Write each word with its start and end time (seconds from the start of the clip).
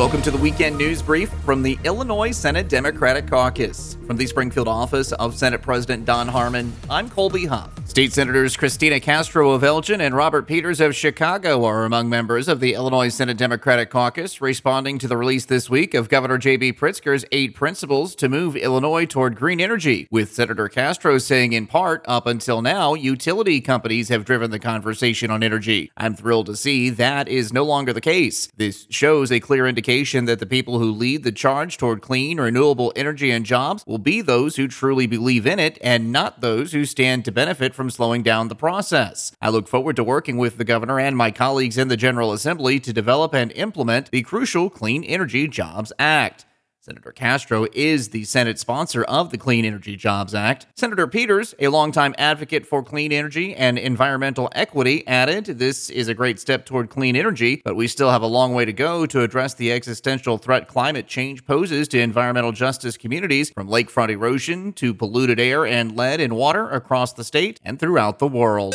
Welcome 0.00 0.22
to 0.22 0.30
the 0.30 0.38
weekend 0.38 0.78
news 0.78 1.02
brief 1.02 1.28
from 1.44 1.62
the 1.62 1.78
Illinois 1.84 2.30
Senate 2.30 2.70
Democratic 2.70 3.26
Caucus. 3.26 3.98
From 4.06 4.16
the 4.16 4.26
Springfield 4.26 4.66
office 4.66 5.12
of 5.12 5.36
Senate 5.36 5.60
President 5.60 6.06
Don 6.06 6.26
Harmon, 6.26 6.72
I'm 6.88 7.10
Colby 7.10 7.44
Huff. 7.44 7.70
State 7.86 8.12
Senators 8.12 8.56
Cristina 8.56 8.98
Castro 8.98 9.50
of 9.50 9.62
Elgin 9.62 10.00
and 10.00 10.16
Robert 10.16 10.46
Peters 10.46 10.80
of 10.80 10.94
Chicago 10.94 11.64
are 11.64 11.84
among 11.84 12.08
members 12.08 12.48
of 12.48 12.60
the 12.60 12.72
Illinois 12.72 13.10
Senate 13.10 13.36
Democratic 13.36 13.90
Caucus, 13.90 14.40
responding 14.40 14.98
to 14.98 15.06
the 15.06 15.18
release 15.18 15.44
this 15.44 15.68
week 15.68 15.92
of 15.92 16.08
Governor 16.08 16.38
J.B. 16.38 16.74
Pritzker's 16.74 17.26
eight 17.30 17.54
principles 17.54 18.14
to 18.14 18.28
move 18.28 18.56
Illinois 18.56 19.04
toward 19.04 19.36
green 19.36 19.60
energy, 19.60 20.08
with 20.10 20.32
Senator 20.32 20.68
Castro 20.68 21.18
saying 21.18 21.52
in 21.52 21.66
part, 21.66 22.02
up 22.08 22.26
until 22.26 22.62
now, 22.62 22.94
utility 22.94 23.60
companies 23.60 24.08
have 24.08 24.24
driven 24.24 24.50
the 24.50 24.58
conversation 24.58 25.30
on 25.30 25.42
energy. 25.42 25.92
I'm 25.96 26.14
thrilled 26.14 26.46
to 26.46 26.56
see 26.56 26.88
that 26.90 27.28
is 27.28 27.52
no 27.52 27.64
longer 27.64 27.92
the 27.92 28.00
case. 28.00 28.48
This 28.56 28.86
shows 28.88 29.30
a 29.30 29.40
clear 29.40 29.66
indication 29.66 29.89
that 29.90 30.38
the 30.38 30.46
people 30.46 30.78
who 30.78 30.92
lead 30.92 31.24
the 31.24 31.32
charge 31.32 31.76
toward 31.76 32.00
clean, 32.00 32.40
renewable 32.40 32.92
energy 32.94 33.32
and 33.32 33.44
jobs 33.44 33.82
will 33.88 33.98
be 33.98 34.20
those 34.20 34.54
who 34.54 34.68
truly 34.68 35.08
believe 35.08 35.48
in 35.48 35.58
it 35.58 35.78
and 35.82 36.12
not 36.12 36.40
those 36.40 36.70
who 36.70 36.84
stand 36.84 37.24
to 37.24 37.32
benefit 37.32 37.74
from 37.74 37.90
slowing 37.90 38.22
down 38.22 38.46
the 38.46 38.54
process. 38.54 39.32
I 39.42 39.48
look 39.48 39.66
forward 39.66 39.96
to 39.96 40.04
working 40.04 40.38
with 40.38 40.58
the 40.58 40.64
governor 40.64 41.00
and 41.00 41.16
my 41.16 41.32
colleagues 41.32 41.76
in 41.76 41.88
the 41.88 41.96
General 41.96 42.32
Assembly 42.32 42.78
to 42.78 42.92
develop 42.92 43.34
and 43.34 43.50
implement 43.50 44.12
the 44.12 44.22
crucial 44.22 44.70
Clean 44.70 45.02
Energy 45.02 45.48
Jobs 45.48 45.92
Act. 45.98 46.46
Senator 46.90 47.12
Castro 47.12 47.68
is 47.72 48.08
the 48.08 48.24
Senate 48.24 48.58
sponsor 48.58 49.04
of 49.04 49.30
the 49.30 49.38
Clean 49.38 49.64
Energy 49.64 49.94
Jobs 49.94 50.34
Act. 50.34 50.66
Senator 50.74 51.06
Peters, 51.06 51.54
a 51.60 51.68
longtime 51.68 52.16
advocate 52.18 52.66
for 52.66 52.82
clean 52.82 53.12
energy 53.12 53.54
and 53.54 53.78
environmental 53.78 54.48
equity, 54.56 55.06
added 55.06 55.44
this 55.44 55.88
is 55.88 56.08
a 56.08 56.14
great 56.14 56.40
step 56.40 56.66
toward 56.66 56.90
clean 56.90 57.14
energy, 57.14 57.62
but 57.64 57.76
we 57.76 57.86
still 57.86 58.10
have 58.10 58.22
a 58.22 58.26
long 58.26 58.54
way 58.54 58.64
to 58.64 58.72
go 58.72 59.06
to 59.06 59.22
address 59.22 59.54
the 59.54 59.70
existential 59.70 60.36
threat 60.36 60.66
climate 60.66 61.06
change 61.06 61.46
poses 61.46 61.86
to 61.86 62.00
environmental 62.00 62.50
justice 62.50 62.96
communities, 62.96 63.50
from 63.50 63.68
lakefront 63.68 64.08
erosion 64.08 64.72
to 64.72 64.92
polluted 64.92 65.38
air 65.38 65.64
and 65.64 65.96
lead 65.96 66.18
in 66.18 66.34
water 66.34 66.68
across 66.70 67.12
the 67.12 67.22
state 67.22 67.60
and 67.64 67.78
throughout 67.78 68.18
the 68.18 68.26
world. 68.26 68.74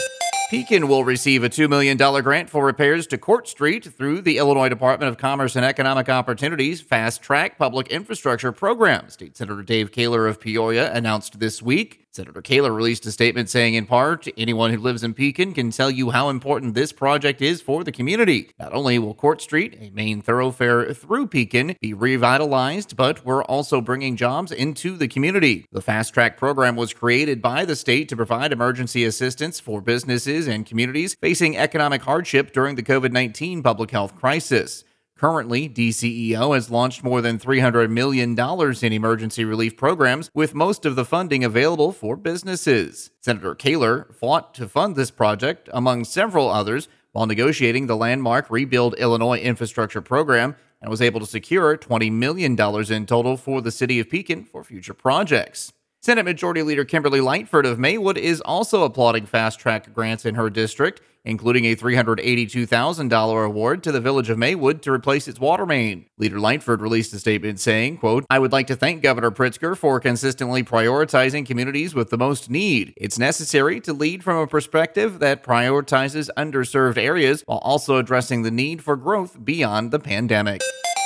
Pekin 0.49 0.87
will 0.87 1.03
receive 1.03 1.43
a 1.43 1.49
$2 1.49 1.67
million 1.67 1.97
grant 1.97 2.51
for 2.51 2.63
repairs 2.63 3.07
to 3.07 3.17
Court 3.17 3.47
Street 3.47 3.83
through 3.83 4.21
the 4.21 4.37
Illinois 4.37 4.69
Department 4.69 5.09
of 5.09 5.17
Commerce 5.17 5.55
and 5.55 5.65
Economic 5.65 6.07
Opportunities 6.07 6.81
Fast 6.81 7.23
Track 7.23 7.57
Public 7.57 7.87
Infrastructure 7.87 8.51
Program. 8.51 9.09
State 9.09 9.35
Senator 9.35 9.63
Dave 9.63 9.89
Koehler 9.89 10.29
of 10.29 10.39
Peoria 10.39 10.93
announced 10.93 11.39
this 11.39 11.63
week. 11.63 12.04
Senator 12.15 12.41
Koehler 12.41 12.73
released 12.73 13.05
a 13.07 13.11
statement 13.11 13.49
saying, 13.49 13.73
in 13.73 13.85
part, 13.85 14.25
anyone 14.37 14.71
who 14.71 14.79
lives 14.79 15.03
in 15.03 15.13
Pekin 15.13 15.53
can 15.53 15.69
tell 15.69 15.91
you 15.91 16.11
how 16.11 16.29
important 16.29 16.73
this 16.73 16.93
project 16.93 17.41
is 17.41 17.61
for 17.61 17.83
the 17.83 17.91
community. 17.91 18.51
Not 18.57 18.71
only 18.71 18.97
will 18.99 19.13
Court 19.13 19.41
Street, 19.41 19.77
a 19.81 19.89
main 19.89 20.21
thoroughfare 20.21 20.93
through 20.93 21.27
Pekin, 21.27 21.75
be 21.81 21.93
revitalized, 21.93 22.95
but 22.95 23.25
we're 23.25 23.43
also 23.43 23.81
bringing 23.81 24.15
jobs 24.15 24.53
into 24.53 24.95
the 24.95 25.09
community. 25.09 25.65
The 25.73 25.81
Fast 25.81 26.13
Track 26.13 26.37
program 26.37 26.77
was 26.77 26.93
created 26.93 27.41
by 27.41 27.65
the 27.65 27.75
state 27.75 28.07
to 28.07 28.15
provide 28.15 28.53
emergency 28.53 29.03
assistance 29.03 29.59
for 29.59 29.81
businesses 29.81 30.47
and 30.47 30.65
communities 30.65 31.17
facing 31.19 31.57
economic 31.57 32.01
hardship 32.03 32.53
during 32.53 32.75
the 32.75 32.83
COVID 32.83 33.11
19 33.11 33.61
public 33.61 33.91
health 33.91 34.15
crisis. 34.15 34.85
Currently, 35.17 35.69
DCEO 35.69 36.53
has 36.55 36.69
launched 36.69 37.01
more 37.01 37.21
than 37.21 37.39
$300 37.39 37.89
million 37.89 38.37
in 38.37 38.93
emergency 38.93 39.45
relief 39.45 39.77
programs, 39.77 40.29
with 40.33 40.53
most 40.53 40.85
of 40.85 40.97
the 40.97 41.05
funding 41.05 41.45
available 41.45 41.93
for 41.93 42.17
businesses. 42.17 43.11
Senator 43.21 43.55
Koehler 43.55 44.13
fought 44.13 44.53
to 44.55 44.67
fund 44.67 44.97
this 44.97 45.11
project, 45.11 45.69
among 45.71 46.03
several 46.03 46.49
others, 46.49 46.89
while 47.13 47.27
negotiating 47.27 47.87
the 47.87 47.95
landmark 47.95 48.49
Rebuild 48.49 48.95
Illinois 48.95 49.39
Infrastructure 49.39 50.01
Program 50.01 50.57
and 50.81 50.91
was 50.91 51.01
able 51.01 51.21
to 51.21 51.25
secure 51.25 51.77
$20 51.77 52.11
million 52.11 52.59
in 52.59 53.05
total 53.05 53.37
for 53.37 53.61
the 53.61 53.71
city 53.71 54.01
of 54.01 54.09
Pekin 54.09 54.43
for 54.43 54.65
future 54.65 54.93
projects. 54.93 55.71
Senate 56.05 56.23
Majority 56.23 56.61
Leader 56.61 56.85
Kimberly 56.85 57.19
Lightford 57.19 57.65
of 57.65 57.79
Maywood 57.79 58.15
is 58.15 58.39
also 58.41 58.83
applauding 58.83 59.25
fast 59.25 59.59
track 59.59 59.91
grants 59.91 60.23
in 60.23 60.35
her 60.35 60.51
district, 60.51 61.01
including 61.23 61.65
a 61.65 61.75
$382,000 61.75 63.45
award 63.47 63.81
to 63.81 63.91
the 63.91 63.99
village 63.99 64.29
of 64.29 64.37
Maywood 64.37 64.83
to 64.83 64.91
replace 64.91 65.27
its 65.27 65.39
water 65.39 65.65
main. 65.65 66.05
Leader 66.19 66.35
Lightford 66.35 66.79
released 66.79 67.11
a 67.15 67.17
statement 67.17 67.59
saying, 67.59 67.97
quote, 67.97 68.23
I 68.29 68.37
would 68.37 68.51
like 68.51 68.67
to 68.67 68.75
thank 68.75 69.01
Governor 69.01 69.31
Pritzker 69.31 69.75
for 69.75 69.99
consistently 69.99 70.61
prioritizing 70.61 71.43
communities 71.43 71.95
with 71.95 72.11
the 72.11 72.19
most 72.19 72.51
need. 72.51 72.93
It's 72.97 73.17
necessary 73.17 73.79
to 73.79 73.91
lead 73.91 74.23
from 74.23 74.37
a 74.37 74.45
perspective 74.45 75.17
that 75.21 75.43
prioritizes 75.43 76.29
underserved 76.37 76.99
areas 76.99 77.41
while 77.47 77.57
also 77.63 77.97
addressing 77.97 78.43
the 78.43 78.51
need 78.51 78.83
for 78.83 78.95
growth 78.95 79.43
beyond 79.43 79.89
the 79.89 79.97
pandemic. 79.97 80.61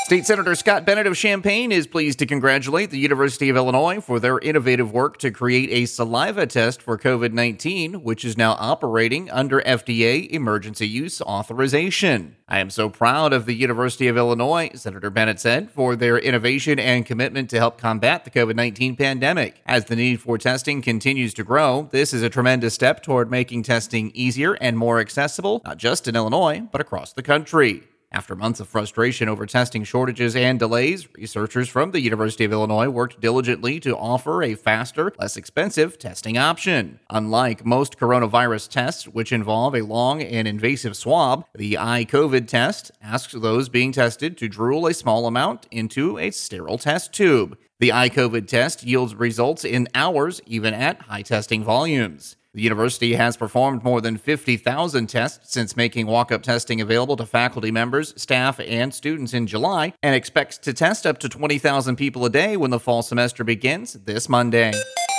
State 0.09 0.25
Senator 0.25 0.55
Scott 0.55 0.87
Bennett 0.87 1.05
of 1.05 1.15
Champaign 1.15 1.71
is 1.71 1.85
pleased 1.85 2.17
to 2.17 2.25
congratulate 2.25 2.89
the 2.89 2.97
University 2.97 3.47
of 3.47 3.55
Illinois 3.55 4.01
for 4.01 4.19
their 4.19 4.39
innovative 4.39 4.91
work 4.91 5.17
to 5.17 5.29
create 5.29 5.69
a 5.69 5.85
saliva 5.85 6.47
test 6.47 6.81
for 6.81 6.97
COVID 6.97 7.31
19, 7.31 8.01
which 8.01 8.25
is 8.25 8.35
now 8.35 8.53
operating 8.53 9.29
under 9.29 9.61
FDA 9.61 10.27
emergency 10.31 10.87
use 10.87 11.21
authorization. 11.21 12.37
I 12.47 12.57
am 12.57 12.71
so 12.71 12.89
proud 12.89 13.33
of 13.33 13.45
the 13.45 13.53
University 13.53 14.07
of 14.07 14.17
Illinois, 14.17 14.71
Senator 14.73 15.11
Bennett 15.11 15.39
said, 15.39 15.69
for 15.69 15.95
their 15.95 16.17
innovation 16.17 16.79
and 16.79 17.05
commitment 17.05 17.51
to 17.51 17.59
help 17.59 17.77
combat 17.77 18.25
the 18.25 18.31
COVID 18.31 18.55
19 18.55 18.95
pandemic. 18.95 19.61
As 19.67 19.85
the 19.85 19.95
need 19.95 20.21
for 20.21 20.39
testing 20.39 20.81
continues 20.81 21.35
to 21.35 21.43
grow, 21.43 21.87
this 21.91 22.15
is 22.15 22.23
a 22.23 22.31
tremendous 22.31 22.73
step 22.73 23.03
toward 23.03 23.29
making 23.29 23.61
testing 23.61 24.09
easier 24.15 24.53
and 24.53 24.75
more 24.75 24.99
accessible, 24.99 25.61
not 25.63 25.77
just 25.77 26.07
in 26.07 26.15
Illinois, 26.15 26.61
but 26.71 26.81
across 26.81 27.13
the 27.13 27.21
country. 27.21 27.83
After 28.11 28.35
months 28.35 28.59
of 28.59 28.67
frustration 28.67 29.29
over 29.29 29.45
testing 29.45 29.83
shortages 29.83 30.35
and 30.35 30.57
delays, 30.57 31.07
researchers 31.13 31.69
from 31.69 31.91
the 31.91 32.01
University 32.01 32.43
of 32.43 32.51
Illinois 32.51 32.89
worked 32.89 33.21
diligently 33.21 33.79
to 33.81 33.95
offer 33.95 34.41
a 34.41 34.55
faster, 34.55 35.13
less 35.19 35.37
expensive 35.37 35.99
testing 35.99 36.35
option. 36.35 36.99
Unlike 37.11 37.67
most 37.67 37.99
coronavirus 37.99 38.69
tests, 38.69 39.07
which 39.07 39.31
involve 39.31 39.75
a 39.75 39.83
long 39.83 40.23
and 40.23 40.47
invasive 40.47 40.97
swab, 40.97 41.45
the 41.53 41.73
iCovid 41.73 42.47
test 42.47 42.89
asks 42.99 43.33
those 43.33 43.69
being 43.69 43.91
tested 43.91 44.39
to 44.39 44.49
drool 44.49 44.87
a 44.87 44.93
small 44.95 45.27
amount 45.27 45.67
into 45.69 46.17
a 46.17 46.31
sterile 46.31 46.79
test 46.79 47.13
tube. 47.13 47.59
The 47.79 47.89
iCovid 47.89 48.47
test 48.47 48.83
yields 48.83 49.13
results 49.13 49.63
in 49.63 49.87
hours, 49.93 50.41
even 50.47 50.73
at 50.73 51.03
high 51.03 51.21
testing 51.21 51.63
volumes. 51.63 52.37
The 52.55 52.63
university 52.63 53.13
has 53.13 53.37
performed 53.37 53.83
more 53.83 54.01
than 54.01 54.17
50,000 54.17 55.05
tests 55.05 55.53
since 55.53 55.77
making 55.77 56.07
walk 56.07 56.31
up 56.31 56.41
testing 56.41 56.81
available 56.81 57.15
to 57.17 57.25
faculty 57.27 57.69
members, 57.69 58.19
staff, 58.19 58.59
and 58.59 58.91
students 58.91 59.35
in 59.35 59.45
July, 59.45 59.93
and 60.01 60.15
expects 60.15 60.57
to 60.59 60.73
test 60.73 61.05
up 61.05 61.19
to 61.19 61.29
20,000 61.29 61.95
people 61.95 62.25
a 62.25 62.29
day 62.29 62.57
when 62.57 62.71
the 62.71 62.79
fall 62.79 63.03
semester 63.03 63.43
begins 63.43 63.93
this 63.93 64.27
Monday. 64.27 64.73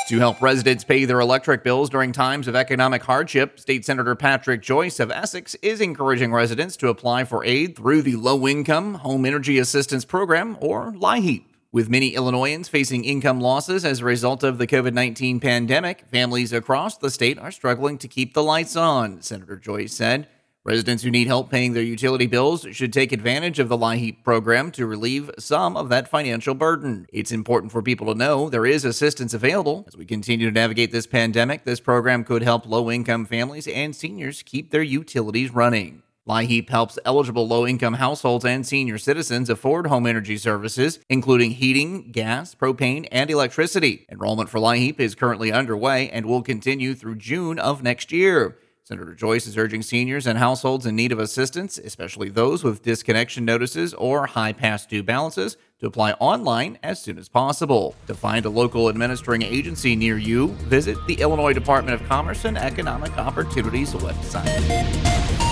To 0.09 0.19
help 0.19 0.43
residents 0.43 0.83
pay 0.83 1.05
their 1.05 1.21
electric 1.21 1.63
bills 1.63 1.89
during 1.89 2.11
times 2.11 2.49
of 2.49 2.57
economic 2.57 3.05
hardship, 3.05 3.61
State 3.61 3.85
Senator 3.85 4.17
Patrick 4.17 4.61
Joyce 4.61 4.99
of 4.99 5.13
Essex 5.13 5.55
is 5.63 5.81
encouraging 5.81 6.33
residents 6.33 6.77
to 6.79 6.89
apply 6.89 7.23
for 7.23 7.45
aid 7.45 7.77
through 7.77 8.03
the 8.03 8.17
Low 8.17 8.49
Income 8.49 8.95
Home 8.95 9.25
Energy 9.25 9.57
Assistance 9.61 10.05
Program, 10.05 10.59
or 10.61 10.91
LIHEAP. 10.95 11.50
With 11.73 11.89
many 11.89 12.17
Illinoisans 12.17 12.69
facing 12.69 13.05
income 13.05 13.41
losses 13.41 13.85
as 13.85 14.01
a 14.01 14.05
result 14.05 14.43
of 14.43 14.59
the 14.59 14.67
COVID 14.67 14.93
19 14.93 15.39
pandemic, 15.39 16.05
families 16.11 16.53
across 16.53 16.99
the 16.99 17.13
state 17.13 17.39
are 17.39 17.53
struggling 17.53 17.97
to 17.99 18.09
keep 18.09 18.35
the 18.35 18.43
lights 18.43 18.75
on, 18.75 19.23
Senator 19.23 19.57
Joyce 19.57 19.95
said. 19.95 20.27
Residents 20.65 21.05
who 21.05 21.13
need 21.13 21.29
help 21.29 21.49
paying 21.49 21.73
their 21.73 21.85
utility 21.85 22.27
bills 22.27 22.67
should 22.73 22.93
take 22.93 23.13
advantage 23.13 23.61
of 23.61 23.69
the 23.69 23.79
LIHEAP 23.79 24.25
program 24.25 24.73
to 24.73 24.85
relieve 24.85 25.31
some 25.39 25.77
of 25.77 25.91
that 25.91 26.09
financial 26.09 26.55
burden. 26.57 27.07
It's 27.13 27.31
important 27.31 27.71
for 27.71 27.83
people 27.83 28.09
to 28.09 28.19
know 28.19 28.51
there 28.51 28.67
is 28.67 28.85
assistance 28.85 29.33
available. 29.33 29.85
As 29.87 29.97
we 29.97 30.05
continue 30.05 30.47
to 30.47 30.53
navigate 30.53 30.91
this 30.91 31.07
pandemic, 31.07 31.63
this 31.63 31.79
program 31.79 32.25
could 32.25 32.43
help 32.43 32.67
low 32.67 32.91
income 32.91 33.27
families 33.27 33.69
and 33.69 33.95
seniors 33.95 34.43
keep 34.43 34.73
their 34.73 34.83
utilities 34.83 35.55
running. 35.55 36.03
LIHEAP 36.29 36.69
helps 36.69 36.99
eligible 37.05 37.49
low 37.49 37.67
income 37.67 37.95
households 37.95 38.45
and 38.45 38.67
senior 38.67 38.99
citizens 38.99 39.49
afford 39.51 39.87
home 39.87 40.07
energy 40.07 40.37
services, 40.37 41.01
including 41.09 41.53
heating, 41.53 42.13
gas, 42.13 42.55
propane, 42.55 43.09
and 43.11 43.31
electricity. 43.31 44.07
Enrollment 44.09 44.51
for 44.51 44.61
LIHEAP 44.61 45.01
is 45.01 45.15
currently 45.15 45.51
underway 45.51 46.11
and 46.11 46.27
will 46.27 46.43
continue 46.43 46.95
through 46.95 47.17
June 47.17 47.59
of 47.59 47.83
next 47.83 48.13
year. 48.13 48.59
Senator 48.85 49.15
Joyce 49.15 49.47
is 49.47 49.57
urging 49.57 49.83
seniors 49.83 50.27
and 50.27 50.39
households 50.39 50.85
in 50.85 50.95
need 50.95 51.11
of 51.11 51.19
assistance, 51.19 51.79
especially 51.79 52.29
those 52.29 52.63
with 52.63 52.83
disconnection 52.83 53.45
notices 53.45 53.95
or 53.95 54.27
high 54.27 54.53
past 54.53 54.91
due 54.91 55.03
balances, 55.03 55.57
to 55.79 55.87
apply 55.87 56.13
online 56.15 56.79
as 56.83 57.01
soon 57.01 57.17
as 57.17 57.29
possible. 57.29 57.95
To 58.09 58.15
find 58.15 58.45
a 58.45 58.51
local 58.51 58.89
administering 58.89 59.43
agency 59.43 59.97
near 59.97 60.19
you, 60.19 60.49
visit 60.69 60.99
the 61.07 61.15
Illinois 61.15 61.55
Department 61.55 62.01
of 62.01 62.07
Commerce 62.09 62.45
and 62.45 62.59
Economic 62.59 63.17
Opportunities 63.17 63.95
website. 63.95 65.50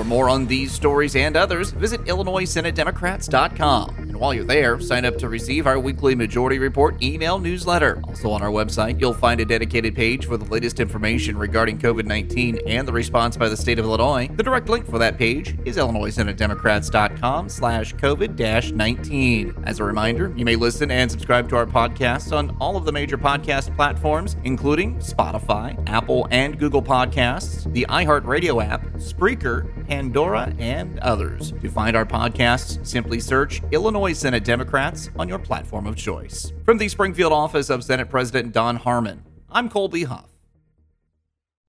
For 0.00 0.04
more 0.04 0.30
on 0.30 0.46
these 0.46 0.72
stories 0.72 1.14
and 1.14 1.36
others, 1.36 1.72
visit 1.72 2.02
IllinoisSenateDemocrats.com. 2.04 3.96
And 3.98 4.16
while 4.16 4.32
you're 4.32 4.44
there, 4.44 4.80
sign 4.80 5.04
up 5.04 5.18
to 5.18 5.28
receive 5.28 5.66
our 5.66 5.78
weekly 5.78 6.14
Majority 6.14 6.58
Report 6.58 7.02
email 7.02 7.38
newsletter. 7.38 8.00
Also 8.04 8.30
on 8.30 8.40
our 8.40 8.48
website, 8.48 8.98
you'll 8.98 9.12
find 9.12 9.42
a 9.42 9.44
dedicated 9.44 9.94
page 9.94 10.24
for 10.24 10.38
the 10.38 10.46
latest 10.46 10.80
information 10.80 11.36
regarding 11.36 11.78
COVID 11.78 12.06
19 12.06 12.60
and 12.66 12.88
the 12.88 12.92
response 12.94 13.36
by 13.36 13.50
the 13.50 13.56
state 13.58 13.78
of 13.78 13.84
Illinois. 13.84 14.26
The 14.36 14.42
direct 14.42 14.70
link 14.70 14.88
for 14.88 14.98
that 14.98 15.18
page 15.18 15.54
is 15.66 15.76
illinoissenatedemocrats.com 15.76 17.50
slash 17.50 17.94
COVID-19. 17.96 19.66
As 19.66 19.80
a 19.80 19.84
reminder, 19.84 20.32
you 20.34 20.46
may 20.46 20.56
listen 20.56 20.90
and 20.90 21.10
subscribe 21.10 21.46
to 21.50 21.56
our 21.56 21.66
podcasts 21.66 22.34
on 22.34 22.56
all 22.58 22.78
of 22.78 22.86
the 22.86 22.92
major 22.92 23.18
podcast 23.18 23.76
platforms, 23.76 24.36
including 24.44 24.96
Spotify, 24.96 25.78
Apple 25.86 26.26
and 26.30 26.58
Google 26.58 26.82
Podcasts, 26.82 27.70
the 27.74 27.84
iHeartRadio 27.90 28.64
app, 28.64 28.82
Spreaker, 28.94 29.79
Pandora, 29.90 30.54
and 30.60 31.00
others. 31.00 31.52
To 31.62 31.68
find 31.68 31.96
our 31.96 32.06
podcasts, 32.06 32.86
simply 32.86 33.18
search 33.18 33.60
Illinois 33.72 34.12
Senate 34.12 34.44
Democrats 34.44 35.10
on 35.18 35.28
your 35.28 35.40
platform 35.40 35.84
of 35.88 35.96
choice. 35.96 36.52
From 36.64 36.78
the 36.78 36.88
Springfield 36.88 37.32
office 37.32 37.70
of 37.70 37.82
Senate 37.82 38.08
President 38.08 38.52
Don 38.52 38.76
Harmon, 38.76 39.24
I'm 39.50 39.68
Colby 39.68 40.04
Huff. 40.04 40.29